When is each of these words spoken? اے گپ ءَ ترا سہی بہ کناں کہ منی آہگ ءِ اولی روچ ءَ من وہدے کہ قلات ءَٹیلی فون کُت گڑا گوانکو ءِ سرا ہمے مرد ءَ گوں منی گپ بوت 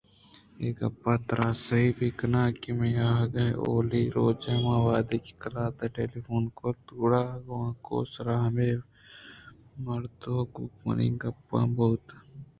اے 0.61 0.67
گپ 0.77 1.03
ءَ 1.11 1.23
ترا 1.27 1.47
سہی 1.65 1.87
بہ 1.97 2.07
کناں 2.17 2.49
کہ 2.61 2.69
منی 2.77 2.91
آہگ 3.11 3.35
ءِ 3.43 3.59
اولی 3.65 4.03
روچ 4.15 4.41
ءَ 4.51 4.61
من 4.63 4.77
وہدے 4.85 5.17
کہ 5.23 5.33
قلات 5.41 5.77
ءَٹیلی 5.85 6.19
فون 6.25 6.43
کُت 6.57 6.79
گڑا 6.99 7.23
گوانکو 7.45 7.95
ءِ 8.05 8.11
سرا 8.13 8.35
ہمے 8.43 8.69
مرد 9.83 10.21
ءَ 10.33 10.49
گوں 10.53 10.69
منی 10.83 11.07
گپ 11.21 11.49
بوت 11.75 12.05